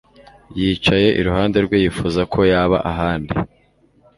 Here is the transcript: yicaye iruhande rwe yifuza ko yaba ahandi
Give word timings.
yicaye 0.59 1.07
iruhande 1.19 1.57
rwe 1.65 1.75
yifuza 1.83 2.21
ko 2.33 2.39
yaba 2.51 2.77
ahandi 2.91 3.33